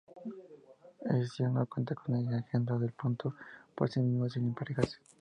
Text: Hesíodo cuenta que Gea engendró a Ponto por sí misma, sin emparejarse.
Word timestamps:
Hesíodo 1.09 1.63
cuenta 1.73 1.93
que 1.97 2.11
Gea 2.13 2.37
engendró 2.39 2.75
a 2.77 2.87
Ponto 2.99 3.35
por 3.75 3.87
sí 3.91 3.99
misma, 3.99 4.29
sin 4.29 4.45
emparejarse. 4.47 4.97